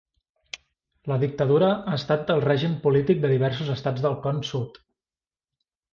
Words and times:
La 1.11 1.17
dictadura 1.23 1.67
ha 1.75 1.93
estat 1.99 2.33
el 2.37 2.41
règim 2.47 2.73
polític 2.87 3.21
de 3.27 3.31
diversos 3.35 3.69
estats 3.77 4.07
del 4.07 4.19
Con 4.25 4.41
Sud. 4.53 4.85